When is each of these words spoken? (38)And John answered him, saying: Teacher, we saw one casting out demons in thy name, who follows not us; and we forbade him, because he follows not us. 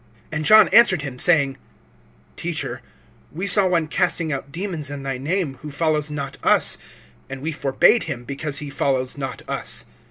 (38)And 0.31 0.41
John 0.45 0.67
answered 0.69 1.01
him, 1.03 1.19
saying: 1.19 1.57
Teacher, 2.35 2.81
we 3.31 3.45
saw 3.45 3.67
one 3.67 3.87
casting 3.87 4.33
out 4.33 4.51
demons 4.51 4.89
in 4.89 5.03
thy 5.03 5.19
name, 5.19 5.59
who 5.61 5.69
follows 5.69 6.09
not 6.09 6.39
us; 6.41 6.79
and 7.29 7.39
we 7.39 7.51
forbade 7.51 8.05
him, 8.05 8.23
because 8.23 8.57
he 8.57 8.71
follows 8.71 9.15
not 9.15 9.47
us. 9.47 9.85